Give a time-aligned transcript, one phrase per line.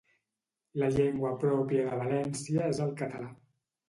[0.83, 3.31] La llengua pròpia de Valéncia és el valencià.